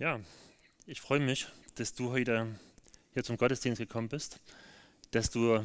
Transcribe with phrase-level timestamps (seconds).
[0.00, 0.18] Ja,
[0.86, 1.46] ich freue mich,
[1.76, 2.48] dass du heute
[3.12, 4.40] hier zum Gottesdienst gekommen bist,
[5.12, 5.64] dass du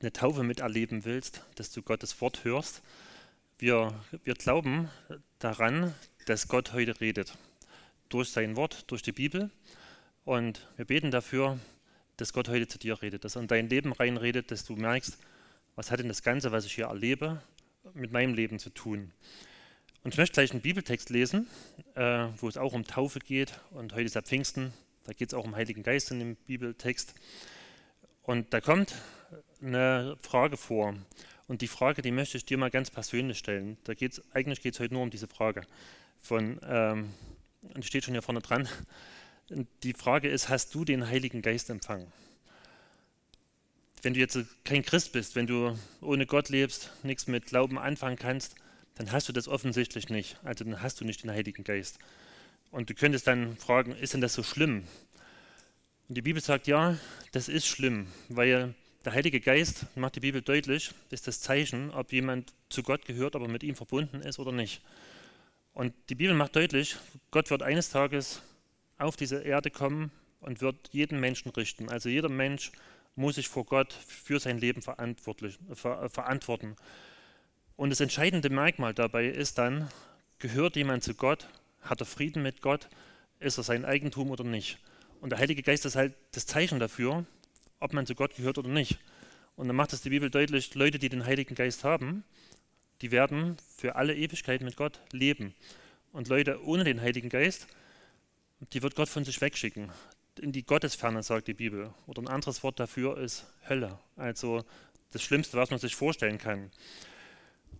[0.00, 2.82] eine Taufe miterleben willst, dass du Gottes Wort hörst.
[3.58, 4.90] Wir, wir glauben
[5.38, 5.94] daran,
[6.26, 7.38] dass Gott heute redet.
[8.10, 9.50] Durch sein Wort, durch die Bibel.
[10.26, 11.58] Und wir beten dafür,
[12.18, 15.16] dass Gott heute zu dir redet, dass er in dein Leben reinredet, dass du merkst,
[15.74, 17.40] was hat denn das Ganze, was ich hier erlebe,
[17.94, 19.10] mit meinem Leben zu tun.
[20.04, 21.48] Und ich möchte gleich einen Bibeltext lesen,
[21.94, 23.58] äh, wo es auch um Taufe geht.
[23.70, 24.72] Und heute ist ja Pfingsten,
[25.04, 27.14] da geht es auch um Heiligen Geist in dem Bibeltext.
[28.22, 28.94] Und da kommt
[29.60, 30.94] eine Frage vor.
[31.46, 33.78] Und die Frage, die möchte ich dir mal ganz persönlich stellen.
[33.84, 35.62] Da geht's, eigentlich geht es heute nur um diese Frage.
[36.20, 37.14] Von, ähm,
[37.74, 38.68] und steht schon hier vorne dran.
[39.82, 42.12] Die Frage ist, hast du den Heiligen Geist empfangen?
[44.02, 48.16] Wenn du jetzt kein Christ bist, wenn du ohne Gott lebst, nichts mit Glauben anfangen
[48.16, 48.54] kannst,
[48.98, 50.36] dann hast du das offensichtlich nicht.
[50.44, 51.98] Also dann hast du nicht den Heiligen Geist.
[52.70, 54.84] Und du könntest dann fragen, ist denn das so schlimm?
[56.08, 56.98] Und die Bibel sagt, ja,
[57.32, 62.12] das ist schlimm, weil der Heilige Geist, macht die Bibel deutlich, ist das Zeichen, ob
[62.12, 64.82] jemand zu Gott gehört, ob er mit ihm verbunden ist oder nicht.
[65.72, 66.96] Und die Bibel macht deutlich,
[67.30, 68.42] Gott wird eines Tages
[68.98, 70.10] auf diese Erde kommen
[70.40, 71.88] und wird jeden Menschen richten.
[71.88, 72.72] Also jeder Mensch
[73.14, 76.76] muss sich vor Gott für sein Leben verantwortlich, ver, verantworten.
[77.78, 79.88] Und das entscheidende Merkmal dabei ist dann,
[80.40, 81.46] gehört jemand zu Gott,
[81.80, 82.88] hat er Frieden mit Gott,
[83.38, 84.78] ist er sein Eigentum oder nicht.
[85.20, 87.24] Und der Heilige Geist ist halt das Zeichen dafür,
[87.78, 88.98] ob man zu Gott gehört oder nicht.
[89.54, 92.24] Und dann macht es die Bibel deutlich, Leute, die den Heiligen Geist haben,
[93.00, 95.54] die werden für alle Ewigkeit mit Gott leben.
[96.10, 97.68] Und Leute ohne den Heiligen Geist,
[98.72, 99.92] die wird Gott von sich wegschicken.
[100.40, 101.94] In die Gottesferne, sagt die Bibel.
[102.08, 104.00] Oder ein anderes Wort dafür ist Hölle.
[104.16, 104.64] Also
[105.12, 106.72] das Schlimmste, was man sich vorstellen kann.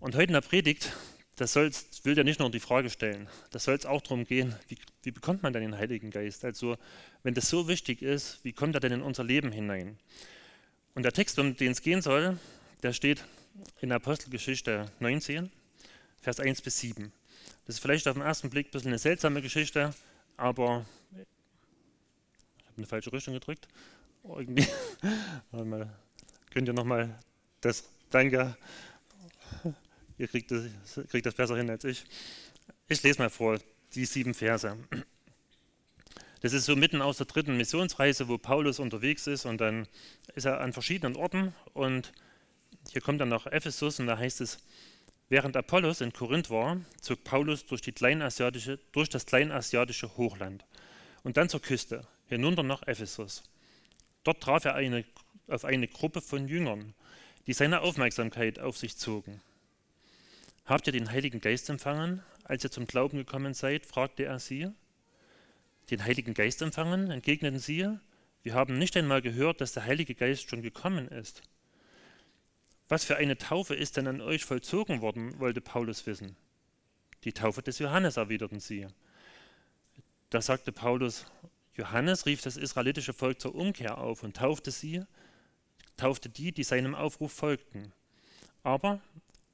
[0.01, 0.93] Und heute in der Predigt,
[1.37, 4.55] das soll's, will ja nicht nur die Frage stellen, das soll es auch darum gehen,
[4.69, 6.45] wie, wie bekommt man denn den Heiligen Geist?
[6.45, 6.77] Also,
[7.23, 9.99] wenn das so wichtig ist, wie kommt er denn in unser Leben hinein?
[10.95, 12.39] Und der Text, um den es gehen soll,
[12.83, 13.25] der steht
[13.81, 15.51] in Apostelgeschichte 19,
[16.21, 17.13] Vers 1 bis 7.
[17.67, 19.95] Das ist vielleicht auf den ersten Blick ein bisschen eine seltsame Geschichte,
[20.37, 23.69] aber ich habe eine falsche Richtung gedrückt.
[24.25, 24.67] Irgendwie.
[26.51, 27.19] Könnt ihr nochmal
[27.61, 28.57] das Danke
[30.19, 30.65] Ihr kriegt das,
[31.11, 32.05] kriegt das besser hin als ich.
[32.89, 33.59] Ich lese mal vor,
[33.95, 34.77] die sieben Verse.
[36.41, 39.89] Das ist so mitten aus der dritten Missionsreise, wo Paulus unterwegs ist und dann
[40.35, 42.13] ist er an verschiedenen Orten und
[42.93, 44.59] hier kommt er nach Ephesus und da heißt es,
[45.29, 50.65] während Apollos in Korinth war, zog Paulus durch, durch das kleinasiatische Hochland
[51.25, 53.43] und dann zur Küste, hinunter nach Ephesus.
[54.23, 55.05] Dort traf er eine,
[55.49, 56.95] auf eine Gruppe von Jüngern,
[57.49, 59.41] die seine Aufmerksamkeit auf sich zogen.
[60.67, 63.87] Habt ihr den Heiligen Geist empfangen, als ihr zum Glauben gekommen seid?
[63.87, 64.69] fragte er sie.
[65.91, 67.11] Den Heiligen Geist empfangen?
[67.11, 67.89] entgegneten sie.
[68.43, 71.41] Wir haben nicht einmal gehört, dass der Heilige Geist schon gekommen ist.
[72.87, 76.37] Was für eine Taufe ist denn an euch vollzogen worden, wollte Paulus wissen.
[77.25, 78.89] Die Taufe des Johannes, erwiderten sie.
[80.29, 81.25] Da sagte Paulus,
[81.77, 85.03] Johannes rief das israelitische Volk zur Umkehr auf und taufte sie,
[85.99, 87.93] taufte die, die seinem Aufruf folgten.
[88.63, 89.01] Aber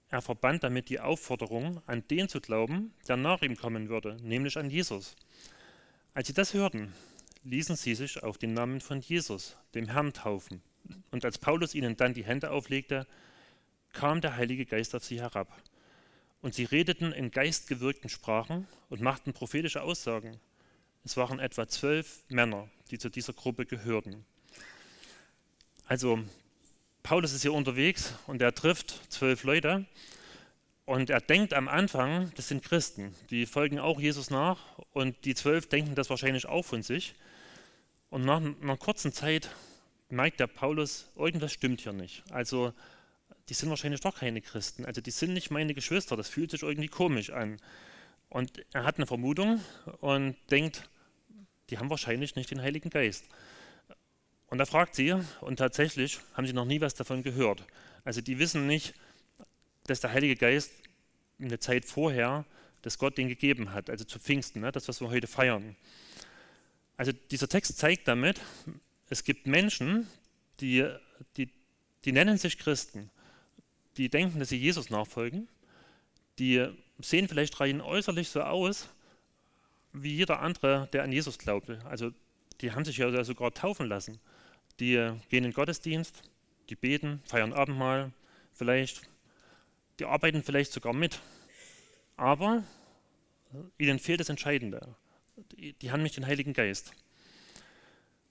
[0.08, 4.56] er verband damit die Aufforderung, an den zu glauben, der nach ihm kommen würde, nämlich
[4.56, 5.16] an Jesus.
[6.12, 6.94] Als sie das hörten,
[7.42, 10.62] ließen sie sich auf den Namen von Jesus, dem Herrn, taufen.
[11.10, 13.06] Und als Paulus ihnen dann die Hände auflegte,
[13.92, 15.52] kam der Heilige Geist auf sie herab.
[16.42, 20.38] Und sie redeten in geistgewirkten Sprachen und machten prophetische Aussagen.
[21.04, 24.24] Es waren etwa zwölf Männer, die zu dieser Gruppe gehörten.
[25.86, 26.18] Also
[27.02, 29.84] Paulus ist hier unterwegs und er trifft zwölf Leute
[30.86, 34.58] und er denkt am Anfang, das sind Christen, die folgen auch Jesus nach
[34.92, 37.14] und die zwölf denken das wahrscheinlich auch von sich.
[38.08, 39.50] Und nach einer kurzen Zeit
[40.08, 42.22] merkt der Paulus, irgendwas stimmt hier nicht.
[42.30, 42.72] Also
[43.48, 44.84] die sind wahrscheinlich doch keine Christen.
[44.86, 46.16] Also die sind nicht meine Geschwister.
[46.16, 47.58] Das fühlt sich irgendwie komisch an.
[48.30, 49.60] Und er hat eine Vermutung
[50.00, 50.88] und denkt,
[51.70, 53.24] die haben wahrscheinlich nicht den Heiligen Geist.
[54.54, 57.66] Und da fragt sie, und tatsächlich haben sie noch nie was davon gehört.
[58.04, 58.94] Also die wissen nicht,
[59.88, 60.70] dass der Heilige Geist
[61.40, 62.44] eine Zeit vorher,
[62.82, 65.74] dass Gott den gegeben hat, also zu Pfingsten, ne, das, was wir heute feiern.
[66.96, 68.40] Also dieser Text zeigt damit,
[69.10, 70.06] es gibt Menschen,
[70.60, 70.88] die,
[71.36, 71.50] die,
[72.04, 73.10] die nennen sich Christen,
[73.96, 75.48] die denken, dass sie Jesus nachfolgen,
[76.38, 76.64] die
[77.00, 78.88] sehen vielleicht rein äußerlich so aus,
[79.92, 81.84] wie jeder andere, der an Jesus glaubte.
[81.86, 82.12] Also
[82.60, 84.20] die haben sich ja sogar taufen lassen
[84.80, 84.94] die
[85.28, 86.22] gehen in den Gottesdienst,
[86.68, 88.12] die beten, feiern Abendmahl,
[88.52, 89.02] vielleicht,
[89.98, 91.20] die arbeiten vielleicht sogar mit.
[92.16, 92.64] Aber
[93.78, 94.94] ihnen fehlt das Entscheidende.
[95.52, 96.92] die, haben nicht den Heiligen Geist.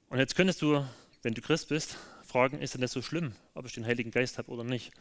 [0.10, 0.86] Und jetzt könntest du,
[1.22, 4.38] wenn du Christ bist, fragen, ist denn das so schlimm, ob ich den Heiligen Geist
[4.38, 4.92] habe oder nicht?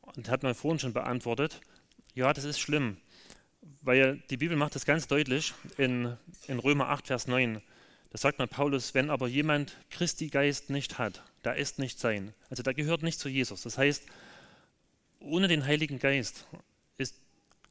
[0.00, 1.60] Und hat man vorhin schon beantwortet,
[2.14, 2.98] ja, das ist schlimm,
[3.82, 6.16] weil die Bibel macht das ganz deutlich in,
[6.46, 7.60] in Römer 8, Vers 9.
[8.14, 12.32] Da sagt man Paulus, wenn aber jemand Christi Geist nicht hat, da ist nicht sein.
[12.48, 13.62] Also da gehört nicht zu Jesus.
[13.62, 14.04] Das heißt,
[15.18, 16.46] ohne den Heiligen Geist
[16.96, 17.16] ist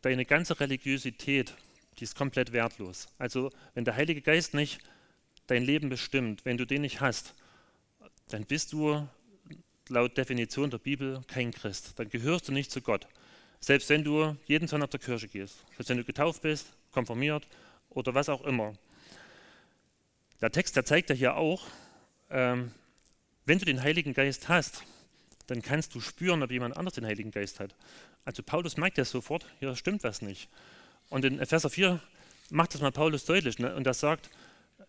[0.02, 1.54] deine ganze Religiosität,
[1.98, 3.08] die ist komplett wertlos.
[3.18, 4.80] Also wenn der Heilige Geist nicht
[5.48, 7.36] dein Leben bestimmt, wenn du den nicht hast,
[8.28, 9.08] dann bist du
[9.88, 11.94] laut Definition der Bibel kein Christ.
[11.96, 13.08] Dann gehörst du nicht zu Gott.
[13.62, 17.48] Selbst wenn du jeden Sonntag zur Kirche gehst, selbst wenn du getauft bist, konfirmiert
[17.92, 18.74] oder was auch immer.
[20.44, 21.64] Der Text, der zeigt ja hier auch,
[22.30, 22.74] ähm,
[23.46, 24.84] wenn du den Heiligen Geist hast,
[25.48, 27.74] dann kannst du spüren, ob jemand anders den Heiligen Geist hat.
[28.26, 30.50] Also Paulus merkt ja sofort, hier stimmt was nicht.
[31.08, 31.98] Und in Epheser 4
[32.50, 33.58] macht das mal Paulus deutlich.
[33.58, 33.74] Ne?
[33.74, 34.32] Und er sagt,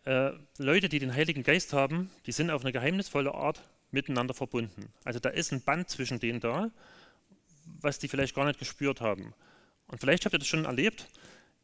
[0.06, 3.62] äh, Leute, die den Heiligen Geist haben, die sind auf eine geheimnisvolle Art
[3.92, 4.92] miteinander verbunden.
[5.04, 6.72] Also da ist ein Band zwischen denen da,
[7.80, 9.34] was die vielleicht gar nicht gespürt haben.
[9.86, 11.06] Und vielleicht habt ihr das schon erlebt,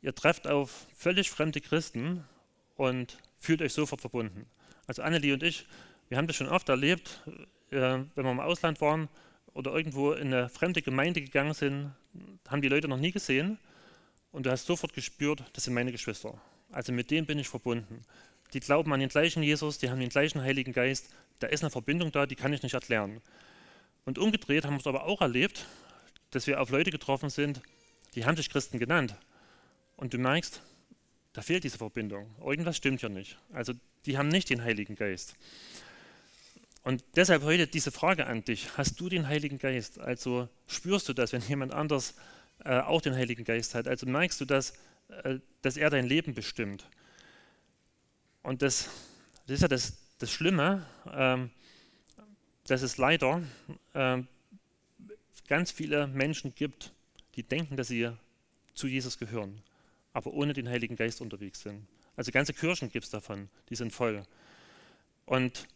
[0.01, 2.23] ihr trefft auf völlig fremde Christen
[2.77, 4.47] und fühlt euch sofort verbunden.
[4.87, 5.67] Also Annelie und ich,
[6.09, 7.21] wir haben das schon oft erlebt,
[7.71, 9.09] äh, wenn wir im Ausland waren
[9.53, 11.93] oder irgendwo in eine fremde Gemeinde gegangen sind,
[12.49, 13.59] haben die Leute noch nie gesehen
[14.33, 16.41] und du hast sofort gespürt, das sind meine Geschwister.
[16.71, 18.05] Also mit denen bin ich verbunden.
[18.53, 21.11] Die glauben an den gleichen Jesus, die haben den gleichen Heiligen Geist.
[21.39, 23.21] Da ist eine Verbindung da, die kann ich nicht erklären.
[24.05, 25.67] Und umgedreht haben wir es aber auch erlebt,
[26.31, 27.61] dass wir auf Leute getroffen sind,
[28.15, 29.15] die haben sich Christen genannt.
[29.97, 30.63] Und du merkst,
[31.33, 32.35] da fehlt diese Verbindung.
[32.41, 33.39] Irgendwas stimmt ja nicht.
[33.53, 33.73] Also
[34.07, 35.35] die haben nicht den Heiligen Geist.
[36.83, 38.77] Und deshalb heute diese Frage an dich.
[38.77, 39.99] Hast du den Heiligen Geist?
[39.99, 42.15] Also spürst du das, wenn jemand anders
[42.65, 43.87] äh, auch den Heiligen Geist hat?
[43.87, 44.73] Also merkst du das,
[45.09, 46.89] äh, dass er dein Leben bestimmt?
[48.43, 48.89] Und das,
[49.47, 51.51] das ist ja das, das Schlimme, ähm,
[52.67, 53.43] dass es leider
[53.93, 54.23] äh,
[55.47, 56.93] ganz viele Menschen gibt,
[57.37, 58.11] die denken, dass sie
[58.75, 59.63] zu Jesus gehören
[60.13, 61.87] aber ohne den Heiligen Geist unterwegs sind.
[62.17, 64.25] Also ganze Kirchen gibt es davon, die sind voll.
[65.27, 65.69] Und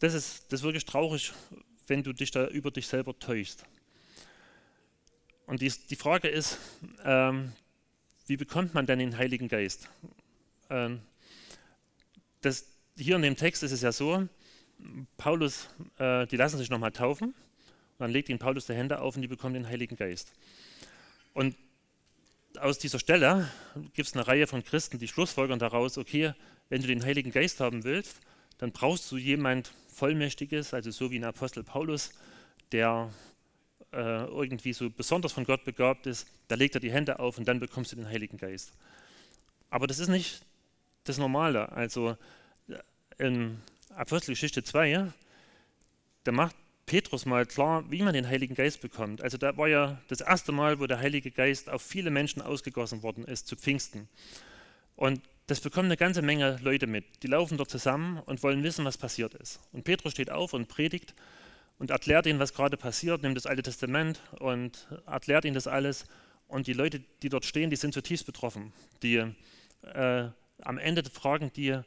[0.00, 1.32] das ist, das ist wirklich traurig,
[1.86, 3.64] wenn du dich da über dich selber täuschst.
[5.46, 6.58] Und die, die Frage ist,
[7.04, 7.52] ähm,
[8.26, 9.88] wie bekommt man denn den Heiligen Geist?
[10.70, 11.00] Ähm,
[12.40, 12.66] das,
[12.96, 14.28] hier in dem Text ist es ja so,
[15.16, 15.68] Paulus,
[15.98, 17.34] äh, die lassen sich nochmal taufen,
[17.98, 20.32] dann legt ihnen Paulus die Hände auf und die bekommen den Heiligen Geist.
[21.32, 21.56] Und
[22.58, 23.48] aus dieser Stelle
[23.94, 26.34] gibt es eine Reihe von Christen, die schlussfolgern daraus, okay,
[26.68, 28.20] wenn du den Heiligen Geist haben willst,
[28.58, 32.10] dann brauchst du jemand Vollmächtiges, also so wie ein Apostel Paulus,
[32.72, 33.10] der
[33.92, 37.46] äh, irgendwie so besonders von Gott begabt ist, da legt er die Hände auf und
[37.46, 38.72] dann bekommst du den Heiligen Geist.
[39.70, 40.42] Aber das ist nicht
[41.04, 41.70] das Normale.
[41.72, 42.16] Also
[43.18, 43.60] in
[43.94, 45.12] Apostelgeschichte 2,
[46.24, 46.56] da macht
[46.86, 49.22] Petrus mal klar, wie man den Heiligen Geist bekommt.
[49.22, 53.02] Also da war ja das erste Mal, wo der Heilige Geist auf viele Menschen ausgegossen
[53.02, 54.08] worden ist, zu Pfingsten.
[54.96, 57.22] Und das bekommen eine ganze Menge Leute mit.
[57.22, 59.60] Die laufen dort zusammen und wollen wissen, was passiert ist.
[59.72, 61.14] Und Petrus steht auf und predigt
[61.78, 66.06] und erklärt ihnen, was gerade passiert, nimmt das Alte Testament und erklärt ihnen das alles.
[66.48, 68.72] Und die Leute, die dort stehen, die sind zutiefst betroffen.
[69.02, 69.24] Die
[69.82, 70.28] äh,
[70.62, 71.78] am Ende fragen die,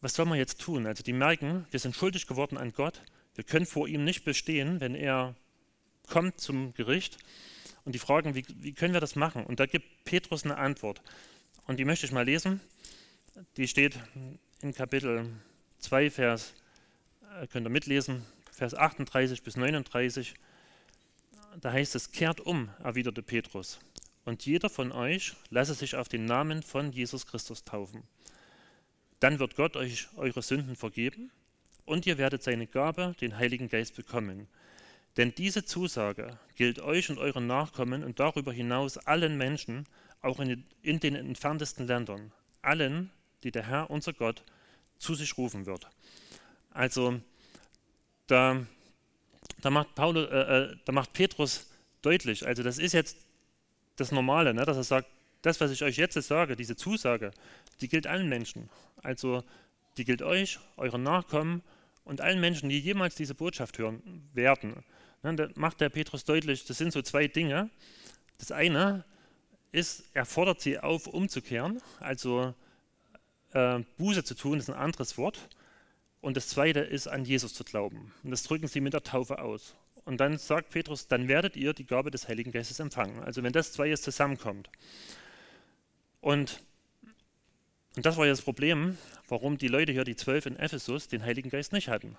[0.00, 0.86] was soll man jetzt tun?
[0.86, 3.00] Also die merken, wir sind schuldig geworden an Gott
[3.34, 5.34] wir können vor ihm nicht bestehen, wenn er
[6.08, 7.18] kommt zum Gericht.
[7.84, 9.44] Und die fragen, wie, wie können wir das machen?
[9.44, 11.02] Und da gibt Petrus eine Antwort.
[11.66, 12.60] Und die möchte ich mal lesen.
[13.56, 13.98] Die steht
[14.60, 15.26] in Kapitel
[15.78, 16.54] 2, Vers,
[17.40, 20.34] äh, könnt ihr mitlesen, Vers 38 bis 39.
[21.60, 23.78] Da heißt es, kehrt um, erwiderte Petrus,
[24.24, 28.04] und jeder von euch lasse sich auf den Namen von Jesus Christus taufen.
[29.20, 31.30] Dann wird Gott euch eure Sünden vergeben
[31.84, 34.48] und ihr werdet seine Gabe, den Heiligen Geist, bekommen.
[35.16, 39.86] Denn diese Zusage gilt euch und euren Nachkommen und darüber hinaus allen Menschen,
[40.22, 43.10] auch in, den entferntesten Ländern, allen,
[43.42, 44.42] die der Herr, unser Gott,
[44.98, 45.88] zu sich rufen wird.
[46.70, 47.20] Also
[48.28, 48.64] da,
[49.60, 51.70] da, macht, Paulus, äh, äh, da macht Petrus
[52.00, 53.18] deutlich, also das ist jetzt
[53.96, 55.08] das Normale, ne, dass er sagt,
[55.42, 57.32] das, was ich euch jetzt sage, diese Zusage,
[57.80, 58.70] die gilt allen Menschen.
[59.02, 59.42] Also
[59.96, 61.62] die gilt euch, euren Nachkommen
[62.04, 64.82] und allen Menschen, die jemals diese Botschaft hören werden.
[65.22, 67.70] Ne, da macht der Petrus deutlich, das sind so zwei Dinge.
[68.38, 69.04] Das eine
[69.70, 72.54] ist, er fordert sie auf, umzukehren, also
[73.52, 75.38] äh, Buße zu tun, ist ein anderes Wort.
[76.20, 78.12] Und das zweite ist, an Jesus zu glauben.
[78.22, 79.74] Und das drücken sie mit der Taufe aus.
[80.04, 83.20] Und dann sagt Petrus, dann werdet ihr die Gabe des Heiligen Geistes empfangen.
[83.22, 84.68] Also wenn das zwei jetzt zusammenkommt.
[86.20, 86.62] Und,
[87.96, 88.96] und das war ja das Problem,
[89.28, 92.16] warum die Leute hier, die zwölf in Ephesus, den Heiligen Geist nicht hatten.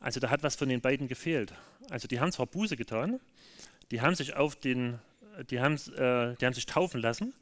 [0.00, 1.52] Also da hat was von den beiden gefehlt.
[1.90, 3.20] Also die haben zwar Buße getan,
[3.90, 4.98] die haben sich auf den,
[5.50, 7.34] die haben, äh, die haben sich taufen lassen.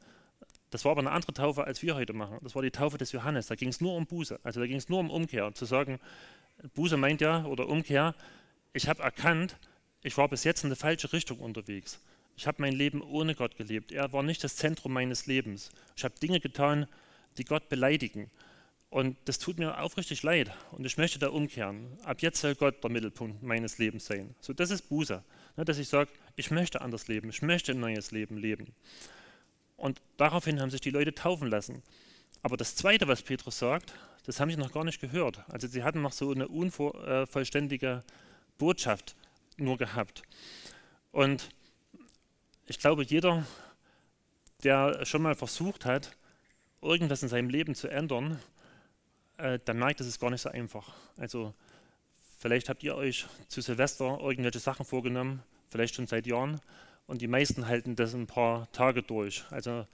[0.69, 2.37] Das war aber eine andere Taufe, als wir heute machen.
[2.43, 3.47] Das war die Taufe des Johannes.
[3.47, 4.39] Da ging es nur um Buße.
[4.43, 5.53] Also da ging es nur um Umkehr.
[5.53, 5.99] Zu sagen,
[6.75, 8.15] Buße meint ja, oder Umkehr,
[8.73, 9.57] ich habe erkannt,
[10.03, 11.99] ich war bis jetzt in eine falsche Richtung unterwegs.
[12.37, 13.91] Ich habe mein Leben ohne Gott gelebt.
[13.91, 15.71] Er war nicht das Zentrum meines Lebens.
[15.95, 16.89] Ich habe Dinge getan, die
[17.45, 18.29] Gott beleidigen.
[18.89, 20.51] Und das tut mir aufrichtig leid.
[20.71, 21.97] Und ich möchte da umkehren.
[22.03, 24.35] Ab jetzt soll Gott der Mittelpunkt meines Lebens sein.
[24.41, 25.23] So, das ist Buße.
[25.55, 27.29] Ne, dass ich sage, ich möchte anders leben.
[27.29, 28.73] Ich möchte ein neues Leben leben.
[29.77, 31.81] Und daraufhin haben sich die Leute taufen lassen.
[32.43, 33.93] Aber das Zweite, was Petrus sagt,
[34.25, 35.43] das haben sie noch gar nicht gehört.
[35.49, 38.03] Also sie hatten noch so eine unvollständige
[38.57, 39.15] Botschaft
[39.57, 40.23] nur gehabt.
[41.11, 41.49] Und
[42.67, 43.45] ich glaube, jeder,
[44.63, 46.15] der schon mal versucht hat,
[46.81, 48.39] irgendwas in seinem Leben zu ändern,
[49.37, 50.93] äh, der merkt, es ist gar nicht so einfach.
[51.17, 51.53] Also
[52.39, 56.59] vielleicht habt ihr euch zu Silvester irgendwelche Sachen vorgenommen, vielleicht schon seit Jahren,
[57.07, 59.43] und die meisten halten das ein paar Tage durch.
[59.49, 59.85] Also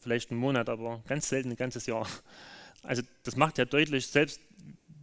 [0.00, 2.08] vielleicht einen Monat, aber ganz selten ein ganzes Jahr.
[2.82, 4.40] Also das macht ja deutlich, selbst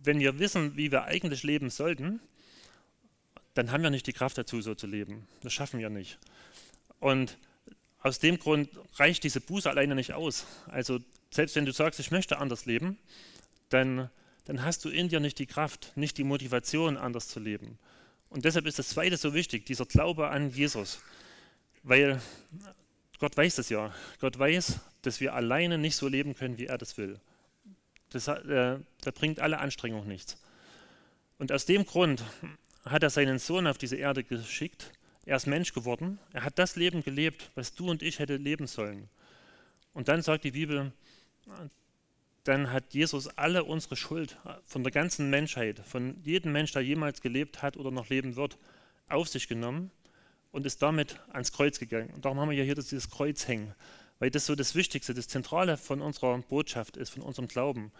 [0.03, 2.19] wenn wir wissen, wie wir eigentlich leben sollten,
[3.53, 5.27] dann haben wir nicht die Kraft dazu, so zu leben.
[5.41, 6.19] Das schaffen wir nicht.
[6.99, 7.37] Und
[8.01, 10.45] aus dem Grund reicht diese Buße alleine nicht aus.
[10.67, 10.99] Also
[11.33, 12.97] selbst wenn du sagst, ich möchte anders leben,
[13.69, 14.09] dann,
[14.45, 17.77] dann hast du in dir nicht die Kraft, nicht die Motivation, anders zu leben.
[18.29, 20.99] Und deshalb ist das Zweite so wichtig, dieser Glaube an Jesus.
[21.83, 22.21] Weil
[23.19, 23.93] Gott weiß das ja.
[24.19, 27.19] Gott weiß, dass wir alleine nicht so leben können, wie er das will.
[28.09, 30.37] Das, äh, da bringt alle Anstrengung nichts.
[31.37, 32.23] Und aus dem Grund
[32.85, 34.91] hat er seinen Sohn auf diese Erde geschickt.
[35.25, 36.19] Er ist Mensch geworden.
[36.31, 39.09] Er hat das Leben gelebt, was du und ich hätte leben sollen.
[39.93, 40.91] Und dann sagt die Bibel,
[42.43, 47.21] dann hat Jesus alle unsere Schuld von der ganzen Menschheit, von jedem Mensch, der jemals
[47.21, 48.57] gelebt hat oder noch leben wird,
[49.09, 49.91] auf sich genommen
[50.51, 52.09] und ist damit ans Kreuz gegangen.
[52.13, 53.73] Und darum haben wir hier dieses Kreuz hängen,
[54.19, 57.91] weil das so das Wichtigste, das Zentrale von unserer Botschaft ist, von unserem Glauben.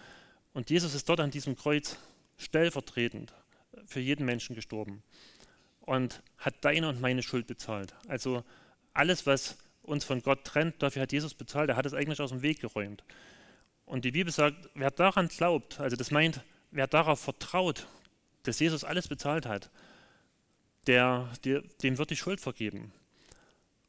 [0.53, 1.97] Und Jesus ist dort an diesem Kreuz
[2.37, 3.33] stellvertretend
[3.85, 5.03] für jeden Menschen gestorben
[5.81, 7.93] und hat deine und meine Schuld bezahlt.
[8.07, 8.43] Also
[8.93, 11.69] alles, was uns von Gott trennt, dafür hat Jesus bezahlt.
[11.69, 13.03] Er hat es eigentlich aus dem Weg geräumt.
[13.93, 17.85] Und die Bibel sagt, wer daran glaubt, also das meint, wer darauf vertraut,
[18.41, 19.69] dass Jesus alles bezahlt hat,
[20.87, 22.91] der, der, dem wird die Schuld vergeben.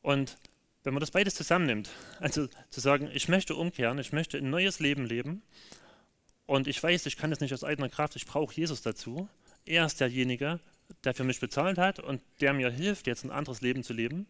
[0.03, 0.37] Und
[0.83, 1.89] wenn man das beides zusammennimmt,
[2.21, 5.41] also zu sagen, ich möchte umkehren, ich möchte ein neues Leben leben
[6.45, 9.27] und ich weiß, ich kann es nicht aus eigener Kraft, ich brauche Jesus dazu.
[9.65, 10.61] Er ist derjenige,
[11.05, 14.27] der für mich bezahlt hat und der mir hilft, jetzt ein anderes Leben zu leben.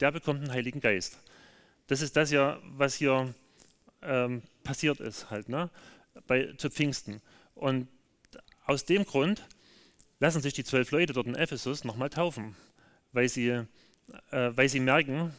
[0.00, 1.20] Der bekommt einen Heiligen Geist.
[1.86, 3.32] Das ist das ja, was hier
[4.06, 5.70] ähm, passiert ist, halt, ne?
[6.26, 7.20] Bei, zu Pfingsten.
[7.54, 7.88] Und
[8.64, 9.46] aus dem Grund
[10.18, 12.56] lassen sich die zwölf Leute dort in Ephesus nochmal taufen,
[13.12, 13.66] weil sie, äh,
[14.30, 15.34] weil sie merken,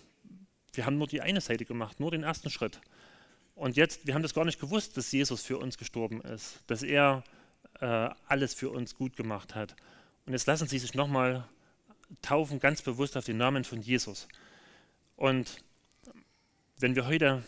[0.73, 2.79] wir haben nur die eine Seite gemacht, nur den ersten Schritt.
[3.55, 6.83] Und jetzt, wir haben das gar nicht gewusst, dass Jesus für uns gestorben ist, dass
[6.83, 7.23] er
[7.79, 9.75] äh, alles für uns gut gemacht hat.
[10.25, 11.47] Und jetzt lassen sie sich nochmal
[12.21, 14.27] taufen, ganz bewusst auf den Namen von Jesus.
[15.15, 15.63] Und
[16.77, 17.43] wenn wir heute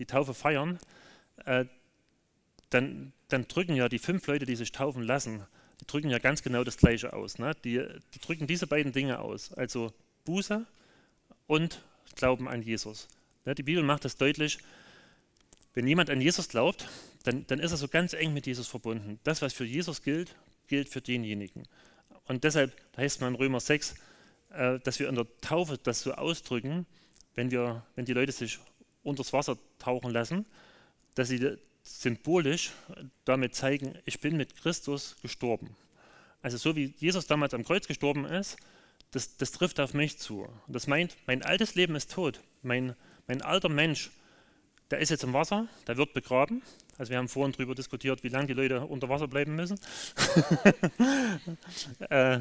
[0.00, 0.78] die Taufe feiern,
[1.44, 1.66] äh,
[2.70, 5.44] dann, dann, drücken ja die fünf Leute, die sich taufen lassen,
[5.80, 7.38] die drücken ja ganz genau das Gleiche aus.
[7.38, 7.54] Ne?
[7.64, 9.92] Die, die drücken diese beiden Dinge aus, also
[10.24, 10.66] Buße
[11.46, 11.82] und
[12.16, 13.08] Glauben an Jesus.
[13.44, 13.54] Ne?
[13.54, 14.58] Die Bibel macht das deutlich,
[15.74, 16.88] wenn jemand an Jesus glaubt,
[17.22, 19.20] dann, dann ist er so ganz eng mit Jesus verbunden.
[19.22, 20.34] Das, was für Jesus gilt,
[20.66, 21.64] gilt für denjenigen.
[22.26, 23.94] Und deshalb, heißt man in Römer 6,
[24.52, 26.86] äh, dass wir in der Taufe das so ausdrücken,
[27.34, 28.58] wenn, wir, wenn die Leute sich
[29.02, 30.46] unters Wasser tauchen lassen,
[31.14, 32.72] dass sie symbolisch
[33.24, 35.76] damit zeigen, ich bin mit Christus gestorben.
[36.42, 38.56] Also so wie Jesus damals am Kreuz gestorben ist,
[39.10, 40.48] das, das trifft auf mich zu.
[40.68, 42.40] Das meint, mein altes Leben ist tot.
[42.62, 42.94] Mein,
[43.26, 44.10] mein alter Mensch,
[44.90, 46.62] der ist jetzt im Wasser, der wird begraben.
[46.96, 49.78] Also wir haben vorhin darüber diskutiert, wie lange die Leute unter Wasser bleiben müssen.
[52.08, 52.40] Äh,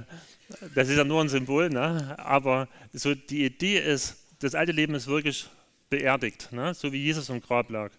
[0.74, 2.16] das ist ja nur ein Symbol, ne?
[2.18, 5.48] aber so die Idee ist, das alte Leben ist wirklich
[5.90, 6.74] beerdigt, ne?
[6.74, 7.92] so wie Jesus im Grab lag.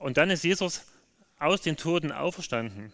[0.00, 0.84] Und dann ist Jesus
[1.38, 2.92] aus den Toten auferstanden.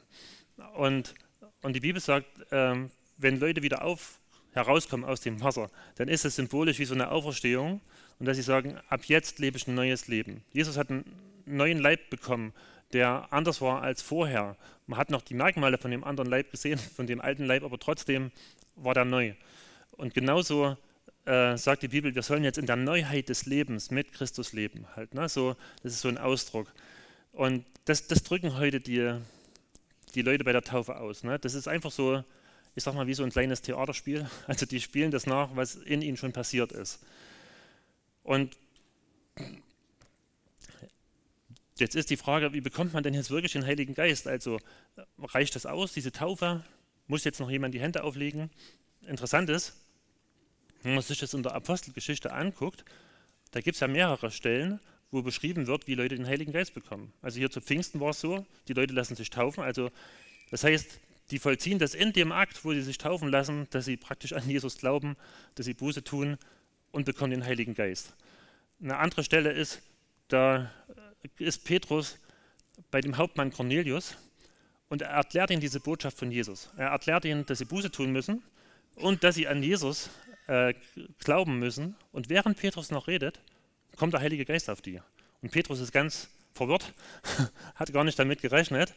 [0.75, 1.14] Und,
[1.62, 4.18] und die Bibel sagt, ähm, wenn Leute wieder auf,
[4.52, 7.80] herauskommen aus dem Wasser, dann ist es symbolisch wie so eine Auferstehung
[8.18, 10.42] und dass sie sagen, ab jetzt lebe ich ein neues Leben.
[10.52, 11.04] Jesus hat einen
[11.46, 12.52] neuen Leib bekommen,
[12.92, 14.56] der anders war als vorher.
[14.87, 17.78] Man hat noch die Merkmale von dem anderen Leib gesehen, von dem alten Leib, aber
[17.78, 18.32] trotzdem
[18.76, 19.34] war der neu.
[19.92, 20.76] Und genauso
[21.30, 24.87] äh, sagt die Bibel, wir sollen jetzt in der Neuheit des Lebens mit Christus leben.
[24.96, 25.28] Halt, ne?
[25.28, 26.72] so, das ist so ein Ausdruck.
[27.30, 29.14] Und das, das drücken heute die,
[30.16, 31.22] die Leute bei der Taufe aus.
[31.22, 31.38] Ne?
[31.38, 32.25] Das ist einfach so,
[32.75, 34.28] ich sag mal, wie so ein kleines Theaterspiel.
[34.49, 36.99] Also die spielen das nach, was in ihnen schon passiert ist.
[38.25, 38.56] Und
[41.78, 44.26] jetzt ist die Frage, wie bekommt man denn jetzt wirklich den Heiligen Geist?
[44.26, 44.58] Also
[45.18, 46.64] reicht das aus, diese Taufe?
[47.06, 48.50] Muss jetzt noch jemand die Hände auflegen?
[49.06, 49.76] Interessant ist,
[50.82, 52.84] wenn man sich das in der Apostelgeschichte anguckt,
[53.50, 57.12] da gibt es ja mehrere Stellen, wo beschrieben wird, wie Leute den Heiligen Geist bekommen.
[57.20, 59.62] Also hier zu Pfingsten war es so, die Leute lassen sich taufen.
[59.62, 59.90] Also
[60.50, 63.96] das heißt, die vollziehen das in dem Akt, wo sie sich taufen lassen, dass sie
[63.96, 65.16] praktisch an Jesus glauben,
[65.54, 66.38] dass sie Buße tun
[66.92, 68.14] und bekommen den Heiligen Geist.
[68.82, 69.82] Eine andere Stelle ist,
[70.28, 70.70] da
[71.38, 72.18] ist Petrus
[72.90, 74.16] bei dem Hauptmann Cornelius
[74.88, 76.70] und er erklärt ihnen diese Botschaft von Jesus.
[76.76, 78.42] Er erklärt ihnen, dass sie Buße tun müssen
[78.96, 80.10] und dass sie an Jesus
[80.50, 80.75] äh,
[81.21, 81.95] glauben müssen.
[82.11, 83.40] Und während Petrus noch redet,
[83.97, 85.00] kommt der Heilige Geist auf die.
[85.42, 86.92] Und Petrus ist ganz verwirrt,
[87.76, 88.92] hat gar nicht damit gerechnet,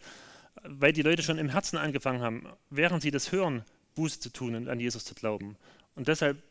[0.63, 4.55] weil die Leute schon im Herzen angefangen haben, während sie das hören, Buße zu tun
[4.55, 5.55] und an Jesus zu glauben.
[5.95, 6.41] Und deshalb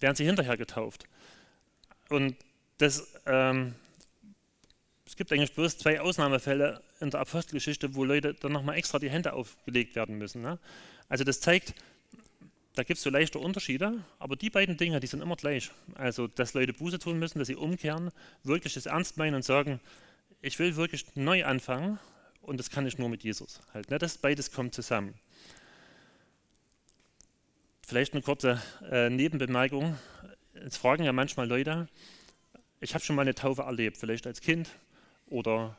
[0.00, 1.04] werden sie hinterher getauft.
[2.08, 2.34] Und
[2.78, 3.76] das, ähm,
[5.06, 9.10] es gibt eigentlich bloß zwei Ausnahmefälle in der Apostelgeschichte, wo Leute dann nochmal extra die
[9.10, 10.42] Hände aufgelegt werden müssen.
[10.42, 10.58] Ne?
[11.08, 11.74] Also das zeigt,
[12.74, 15.70] da gibt es so leichte Unterschiede, aber die beiden Dinge, die sind immer gleich.
[15.94, 18.10] Also, dass Leute Buße tun müssen, dass sie umkehren,
[18.44, 19.80] wirklich das ernst meinen und sagen,
[20.40, 21.98] ich will wirklich neu anfangen
[22.42, 23.60] und das kann ich nur mit Jesus.
[23.74, 23.98] Halt, ne?
[23.98, 25.14] Das beides kommt zusammen.
[27.86, 29.98] Vielleicht eine kurze äh, Nebenbemerkung.
[30.54, 31.88] Es fragen ja manchmal Leute,
[32.80, 34.70] ich habe schon mal eine Taufe erlebt, vielleicht als Kind
[35.26, 35.76] oder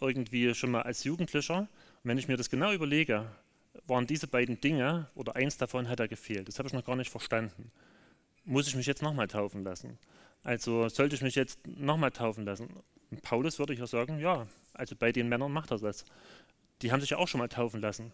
[0.00, 1.58] irgendwie schon mal als Jugendlicher.
[1.58, 1.68] Und
[2.04, 3.26] wenn ich mir das genau überlege,
[3.88, 6.48] waren diese beiden Dinge oder eins davon hat er gefehlt.
[6.48, 7.70] Das habe ich noch gar nicht verstanden.
[8.44, 9.98] Muss ich mich jetzt nochmal taufen lassen?
[10.42, 12.68] Also sollte ich mich jetzt nochmal taufen lassen?
[13.10, 16.04] Und Paulus würde ich ja sagen, ja, also bei den Männern macht er das.
[16.82, 18.12] Die haben sich ja auch schon mal taufen lassen.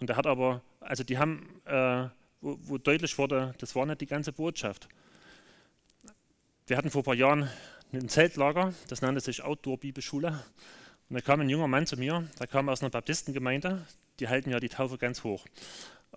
[0.00, 2.08] Und er hat aber, also die haben, äh,
[2.40, 4.88] wo, wo deutlich wurde, das war nicht die ganze Botschaft.
[6.66, 7.48] Wir hatten vor ein paar Jahren
[7.92, 10.42] ein Zeltlager, das nannte sich Outdoor-Bibelschule.
[11.08, 13.86] Und da kam ein junger Mann zu mir, der kam aus einer Baptistengemeinde,
[14.18, 15.44] die halten ja die Taufe ganz hoch.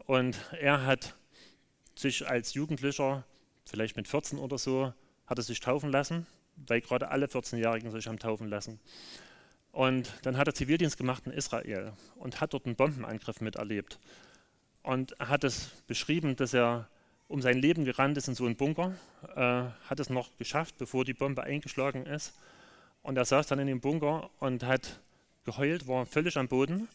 [0.05, 1.15] Und er hat
[1.95, 3.23] sich als Jugendlicher,
[3.65, 4.93] vielleicht mit 14 oder so,
[5.27, 6.25] hat er sich taufen lassen,
[6.55, 8.79] weil gerade alle 14-Jährigen sich haben taufen lassen.
[9.71, 13.99] Und dann hat er Zivildienst gemacht in Israel und hat dort einen Bombenangriff miterlebt.
[14.81, 16.87] Und er hat es beschrieben, dass er
[17.27, 18.95] um sein Leben gerannt ist in so einen Bunker,
[19.35, 22.33] äh, hat es noch geschafft, bevor die Bombe eingeschlagen ist.
[23.01, 24.99] Und er saß dann in dem Bunker und hat
[25.45, 26.87] geheult, war völlig am Boden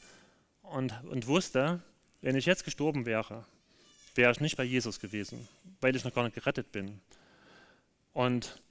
[0.63, 1.81] und, und wusste,
[2.21, 3.45] wenn ich jetzt gestorben wäre,
[4.15, 5.49] wäre ich nicht bei Jesus gewesen,
[5.81, 7.01] weil ich noch gar nicht gerettet bin.
[8.13, 8.63] Und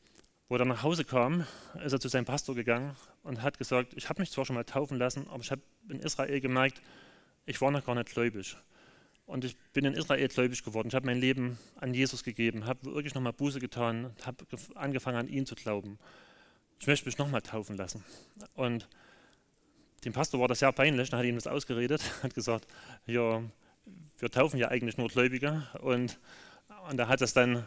[0.48, 1.46] wo er nach Hause kam,
[1.84, 4.64] ist er zu seinem Pastor gegangen und hat gesagt, ich habe mich zwar schon mal
[4.64, 6.82] taufen lassen, aber ich habe in Israel gemerkt,
[7.46, 8.56] ich war noch gar nicht gläubig.
[9.26, 10.90] Und ich bin in Israel gläubig geworden.
[10.90, 15.28] Ich habe mein Leben an Jesus gegeben, habe wirklich nochmal Buße getan, habe angefangen an
[15.28, 15.98] ihn zu glauben.
[16.84, 18.04] Ich möchte mich nochmal taufen lassen.
[18.56, 18.90] Und
[20.04, 22.68] dem Pastor war das sehr peinlich, dann hat ihm das ausgeredet, hat gesagt,
[23.06, 23.42] ja,
[24.20, 25.66] wir taufen ja eigentlich nur Gläubige.
[25.80, 26.20] Und,
[26.90, 27.64] und er hat das dann,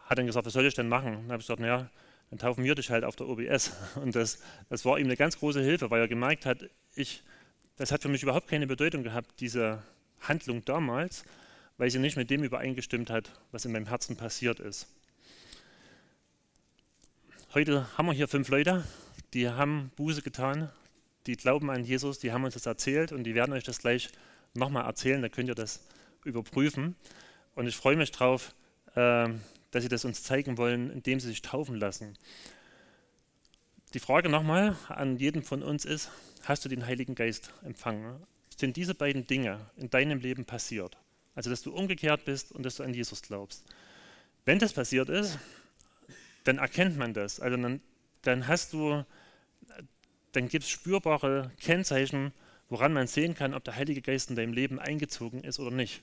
[0.00, 1.12] hat dann gesagt, was soll ich denn machen?
[1.12, 1.88] dann habe ich gesagt, naja,
[2.30, 3.70] dann taufen wir dich halt auf der OBS.
[4.02, 7.22] Und das, das war ihm eine ganz große Hilfe, weil er gemerkt hat, ich,
[7.76, 9.80] das hat für mich überhaupt keine Bedeutung gehabt, diese
[10.22, 11.24] Handlung damals,
[11.78, 14.88] weil sie nicht mit dem übereingestimmt hat, was in meinem Herzen passiert ist.
[17.54, 18.84] Heute haben wir hier fünf Leute,
[19.32, 20.68] die haben Buße getan,
[21.26, 24.10] die glauben an Jesus, die haben uns das erzählt und die werden euch das gleich
[24.52, 25.80] nochmal erzählen, dann könnt ihr das
[26.24, 26.96] überprüfen.
[27.54, 28.54] Und ich freue mich drauf,
[28.94, 29.28] äh,
[29.70, 32.18] dass sie das uns zeigen wollen, indem sie sich taufen lassen.
[33.94, 36.10] Die Frage nochmal an jeden von uns ist,
[36.44, 38.16] hast du den Heiligen Geist empfangen?
[38.56, 40.98] Sind diese beiden Dinge in deinem Leben passiert?
[41.34, 43.64] Also, dass du umgekehrt bist und dass du an Jesus glaubst.
[44.44, 45.38] Wenn das passiert ist,
[46.46, 47.40] dann erkennt man das.
[47.40, 47.80] Also dann,
[48.22, 49.04] dann hast du
[50.36, 52.32] dann gibt es spürbare Kennzeichen,
[52.68, 56.02] woran man sehen kann, ob der Heilige Geist in deinem Leben eingezogen ist oder nicht.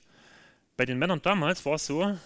[0.76, 2.18] Bei den Männern damals war es so,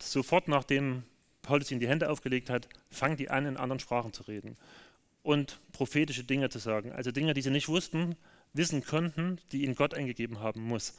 [0.00, 1.04] sofort nachdem
[1.42, 4.56] Paulus ihnen die Hände aufgelegt hat, fangen die an, in anderen Sprachen zu reden
[5.22, 6.90] und prophetische Dinge zu sagen.
[6.90, 8.16] Also Dinge, die sie nicht wussten,
[8.52, 10.94] wissen konnten, die ihnen Gott eingegeben haben muss.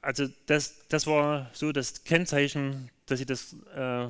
[0.00, 4.08] Also das, das war so das Kennzeichen, dass sie das äh,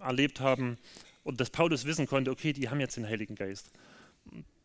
[0.00, 0.78] erlebt haben
[1.24, 3.70] und dass Paulus wissen konnte, okay, die haben jetzt den Heiligen Geist.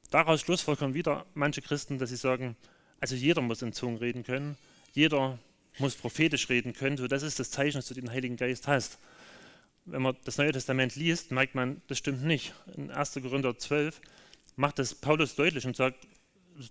[0.09, 2.55] Daraus schlussfolgern wieder manche Christen, dass sie sagen,
[2.99, 4.57] also jeder muss in Zungen reden können,
[4.93, 5.39] jeder
[5.79, 8.97] muss prophetisch reden können, so das ist das Zeichen, dass du den Heiligen Geist hast.
[9.85, 12.53] wenn man das Neue Testament liest, merkt man, das stimmt nicht.
[12.75, 13.13] In 1.
[13.13, 13.99] Korinther 12
[14.55, 16.07] macht das Paulus deutlich und sagt,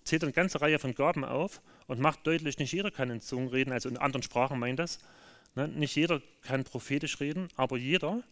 [0.05, 3.49] zählt eine ganze Reihe von Gaben auf und macht deutlich, nicht jeder kann in Zungen
[3.49, 5.01] reden, also in anderen Sprachen meint das.
[5.55, 5.69] Ne?
[5.69, 8.23] Nicht jeder kann prophetisch reden, aber jeder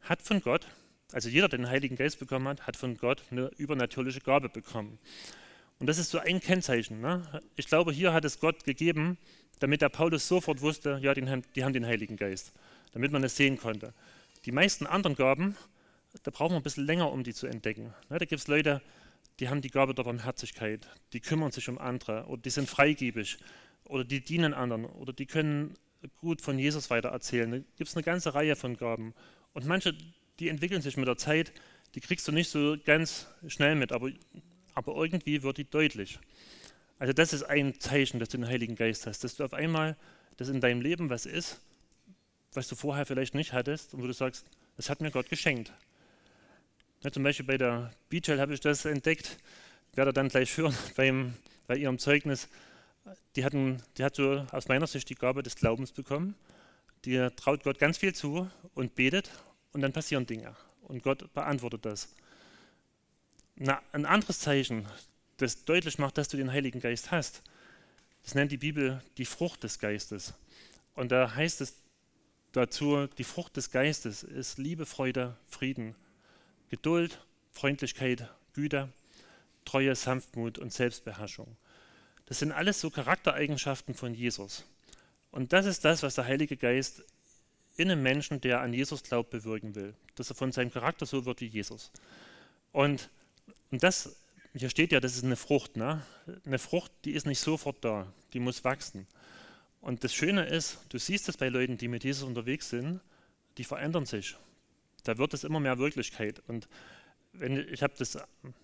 [0.00, 0.66] hat von Gott,
[1.12, 4.98] also jeder, der den Heiligen Geist bekommen hat, hat von Gott eine übernatürliche Gabe bekommen.
[5.78, 7.00] Und das ist so ein Kennzeichen.
[7.00, 7.22] Ne?
[7.56, 9.18] Ich glaube, hier hat es Gott gegeben,
[9.58, 12.52] damit der Paulus sofort wusste, ja, die haben, die haben den Heiligen Geist,
[12.92, 13.92] damit man es sehen konnte.
[14.44, 15.56] Die meisten anderen Gaben,
[16.22, 17.94] da brauchen wir ein bisschen länger, um die zu entdecken.
[18.08, 18.18] Ne?
[18.18, 18.80] Da gibt es Leute,
[19.38, 23.36] die haben die Gabe der Barmherzigkeit, die kümmern sich um andere oder die sind freigebig
[23.84, 25.74] oder die dienen anderen oder die können
[26.20, 27.50] gut von Jesus weitererzählen.
[27.50, 29.14] Da gibt es eine ganze Reihe von Gaben.
[29.52, 29.94] Und manche,
[30.38, 31.52] die entwickeln sich mit der Zeit,
[31.94, 34.10] die kriegst du nicht so ganz schnell mit, aber,
[34.74, 36.18] aber irgendwie wird die deutlich.
[36.98, 39.96] Also das ist ein Zeichen, dass du den Heiligen Geist hast, dass du auf einmal,
[40.36, 41.60] dass in deinem Leben was ist,
[42.52, 45.72] was du vorher vielleicht nicht hattest und wo du sagst, das hat mir Gott geschenkt.
[47.02, 49.38] Ja, zum Beispiel bei der Beachel habe ich das entdeckt,
[49.94, 51.34] werde dann gleich hören beim,
[51.66, 52.48] bei ihrem Zeugnis.
[53.36, 56.34] Die, hatten, die hat so aus meiner Sicht die Gabe des Glaubens bekommen.
[57.04, 59.30] Die traut Gott ganz viel zu und betet
[59.72, 60.56] und dann passieren Dinge.
[60.82, 62.14] Und Gott beantwortet das.
[63.56, 64.86] Na, ein anderes Zeichen,
[65.36, 67.42] das deutlich macht, dass du den Heiligen Geist hast,
[68.22, 70.34] das nennt die Bibel die Frucht des Geistes.
[70.94, 71.76] Und da heißt es
[72.52, 75.94] dazu, die Frucht des Geistes ist Liebe, Freude, Frieden,
[76.68, 78.92] Geduld, Freundlichkeit, Güte,
[79.64, 81.56] Treue, Sanftmut und Selbstbeherrschung.
[82.26, 84.64] Das sind alles so Charaktereigenschaften von Jesus.
[85.30, 87.04] Und das ist das, was der Heilige Geist
[87.76, 89.94] in einem Menschen, der an Jesus glaubt, bewirken will.
[90.14, 91.90] Dass er von seinem Charakter so wird wie Jesus.
[92.72, 93.10] Und,
[93.70, 94.16] und das,
[94.54, 95.76] hier steht ja, das ist eine Frucht.
[95.76, 96.02] Ne?
[96.44, 99.06] Eine Frucht, die ist nicht sofort da, die muss wachsen.
[99.80, 103.00] Und das Schöne ist, du siehst es bei Leuten, die mit Jesus unterwegs sind,
[103.58, 104.36] die verändern sich
[105.06, 106.42] da wird es immer mehr Wirklichkeit.
[106.48, 106.68] Und
[107.38, 108.18] wenn, ich habe das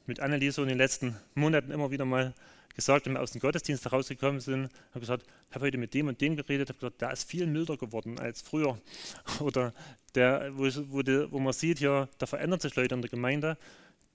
[0.07, 2.35] mit Annelies so in den letzten Monaten immer wieder mal
[2.75, 6.21] gesagt, wenn wir aus dem Gottesdienst herausgekommen sind, habe gesagt, habe heute mit dem und
[6.21, 8.79] dem geredet, habe gesagt, der ist viel milder geworden als früher.
[9.41, 9.75] Oder
[10.15, 13.59] der, wo, wo, die, wo man sieht, ja, da verändern sich Leute in der Gemeinde,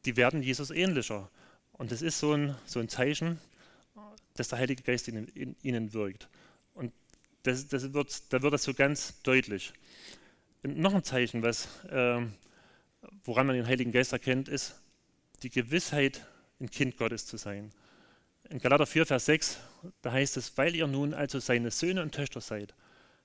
[0.05, 1.29] die werden Jesus ähnlicher.
[1.73, 3.39] Und das ist so ein, so ein Zeichen,
[4.35, 6.27] dass der Heilige Geist in, in ihnen wirkt.
[6.73, 6.93] Und
[7.43, 9.73] das, das wird, da wird das so ganz deutlich
[10.63, 12.21] noch ein Zeichen, was, äh,
[13.23, 14.75] woran man den Heiligen Geist erkennt, ist
[15.43, 16.25] die Gewissheit,
[16.59, 17.71] ein Kind Gottes zu sein.
[18.49, 19.57] In Galater 4, Vers 6,
[20.01, 22.73] da heißt es, weil ihr nun also seine Söhne und Töchter seid,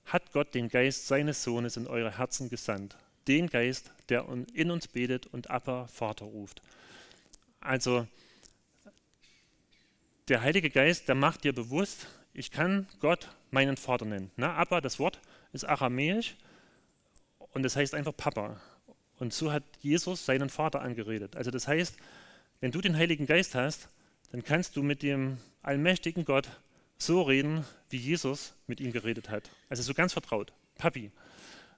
[0.05, 2.97] hat Gott den Geist seines Sohnes in eure Herzen gesandt.
[3.27, 6.61] Den Geist, der in uns betet und Abba, Vater ruft.
[7.61, 8.05] Also,
[10.27, 14.31] der Heilige Geist, der macht dir bewusst, ich kann Gott meinen Vater nennen.
[14.35, 15.21] Na, Abba, das Wort
[15.53, 16.35] ist aramäisch
[17.53, 18.59] und das heißt einfach Papa.
[19.23, 21.37] Und so hat Jesus seinen Vater angeredet.
[21.37, 21.95] Also das heißt,
[22.59, 23.87] wenn du den Heiligen Geist hast,
[24.33, 26.49] dann kannst du mit dem allmächtigen Gott
[26.97, 29.49] so reden, wie Jesus mit ihm geredet hat.
[29.69, 30.51] Also so ganz vertraut.
[30.75, 31.09] Papi.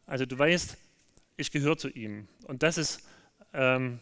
[0.08, 0.76] Also du weißt,
[1.38, 2.28] ich gehöre zu ihm.
[2.46, 3.04] Und das ist,
[3.54, 4.00] ähm,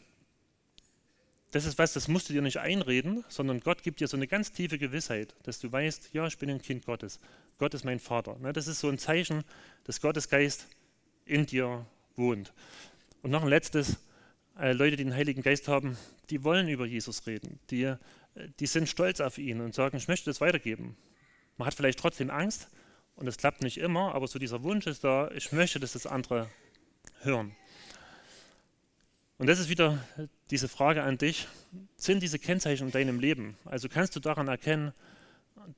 [1.51, 4.27] das ist was, das musst du dir nicht einreden, sondern Gott gibt dir so eine
[4.27, 7.19] ganz tiefe Gewissheit, dass du weißt, ja, ich bin ein Kind Gottes.
[7.58, 8.38] Gott ist mein Vater.
[8.39, 9.43] Ne, das ist so ein Zeichen,
[9.84, 10.67] dass Gottes Geist
[11.25, 12.53] in dir wohnt.
[13.24, 13.98] Und noch ein letztes,
[14.60, 15.98] äh, Leute, die den Heiligen Geist haben,
[16.30, 17.58] die wollen über Jesus reden.
[17.72, 17.98] Die, äh,
[18.60, 20.98] die sind stolz auf ihn und sagen, ich möchte das weitergeben.
[21.56, 22.68] Man hat vielleicht trotzdem Angst
[23.16, 26.06] und es klappt nicht immer, aber so dieser Wunsch ist da, ich möchte, dass das
[26.06, 26.50] andere
[27.22, 27.56] hören.
[29.38, 30.06] Und das ist wieder
[30.52, 31.48] diese Frage an dich,
[31.96, 33.56] sind diese Kennzeichen in deinem Leben?
[33.64, 34.92] Also kannst du daran erkennen,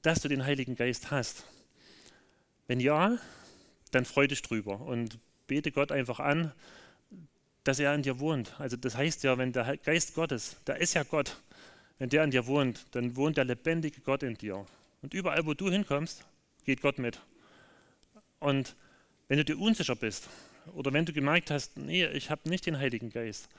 [0.01, 1.45] dass du den Heiligen Geist hast?
[2.65, 3.19] Wenn ja,
[3.91, 6.51] dann freu dich drüber und bete Gott einfach an,
[7.65, 8.53] dass er in dir wohnt.
[8.59, 11.35] Also das heißt ja, wenn der Geist Gottes, der ist ja Gott,
[11.97, 14.65] wenn der in dir wohnt, dann wohnt der lebendige Gott in dir.
[15.01, 16.23] Und überall, wo du hinkommst,
[16.63, 17.19] geht Gott mit.
[18.39, 18.75] Und
[19.27, 20.29] wenn du dir unsicher bist
[20.73, 23.49] oder wenn du gemerkt hast, nee, ich habe nicht den Heiligen Geist,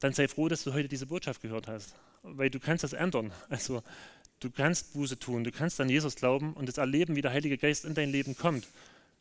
[0.00, 3.30] dann sei froh, dass du heute diese Botschaft gehört hast, weil du kannst das ändern.
[3.50, 3.82] Also
[4.40, 7.58] du kannst Buße tun, du kannst an Jesus glauben und das erleben, wie der Heilige
[7.58, 8.66] Geist in dein Leben kommt.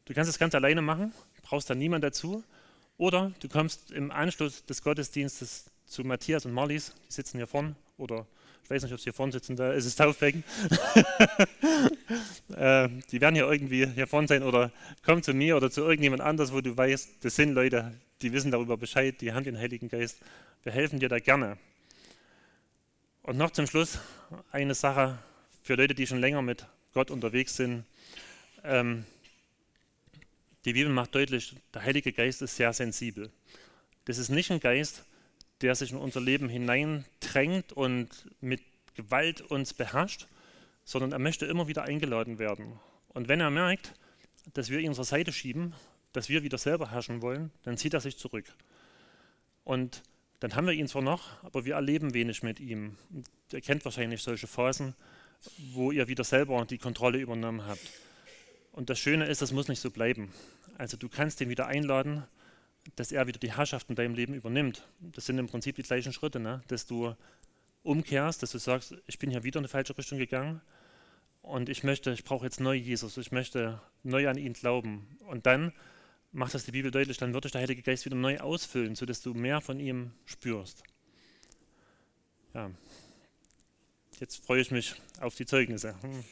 [0.05, 2.43] Du kannst es ganz alleine machen, brauchst da niemand dazu.
[3.01, 7.73] Oder du kommst im Anschluss des Gottesdienstes zu Matthias und Marlies, die sitzen hier vorne,
[7.97, 8.27] oder
[8.63, 10.43] ich weiß nicht, ob sie hier vorne sitzen, da ist es Taufbecken.
[12.55, 14.71] äh, die werden hier irgendwie hier vorne sein oder
[15.03, 18.51] komm zu mir oder zu irgendjemand anders, wo du weißt, das sind Leute, die wissen
[18.51, 20.19] darüber Bescheid, die haben den Heiligen Geist.
[20.61, 21.57] Wir helfen dir da gerne.
[23.23, 23.97] Und noch zum Schluss
[24.51, 25.17] eine Sache
[25.63, 27.83] für Leute, die schon länger mit Gott unterwegs sind.
[28.63, 29.05] Ähm,
[30.65, 33.31] Die Bibel macht deutlich, der Heilige Geist ist sehr sensibel.
[34.05, 35.05] Das ist nicht ein Geist,
[35.61, 38.09] der sich in unser Leben hineindrängt und
[38.41, 38.61] mit
[38.95, 40.27] Gewalt uns beherrscht,
[40.83, 42.79] sondern er möchte immer wieder eingeladen werden.
[43.09, 43.93] Und wenn er merkt,
[44.53, 45.73] dass wir ihn unsere Seite schieben,
[46.13, 48.45] dass wir wieder selber herrschen wollen, dann zieht er sich zurück.
[49.63, 50.03] Und
[50.39, 52.97] dann haben wir ihn zwar noch, aber wir erleben wenig mit ihm.
[53.51, 54.95] ihr kennt wahrscheinlich solche Phasen,
[55.73, 57.81] wo ihr wieder selber die Kontrolle übernommen habt.
[58.71, 60.31] Und das Schöne ist, das muss nicht so bleiben.
[60.77, 62.23] Also du kannst ihn wieder einladen,
[62.95, 64.87] dass er wieder die Herrschaft in deinem Leben übernimmt.
[64.99, 66.61] Das sind im Prinzip die gleichen Schritte, ne?
[66.67, 67.15] dass du
[67.83, 70.61] umkehrst, dass du sagst, ich bin hier wieder in die falsche Richtung gegangen
[71.41, 75.17] und ich möchte, ich brauche jetzt neu Jesus, ich möchte neu an ihn glauben.
[75.27, 75.73] Und dann
[76.31, 79.21] macht das die Bibel deutlich, dann wird dich der Heilige Geist wieder neu ausfüllen, sodass
[79.21, 80.83] du mehr von ihm spürst.
[82.53, 82.71] Ja.
[84.19, 85.95] Jetzt freue ich mich auf die Zeugnisse.
[86.01, 86.23] Hm.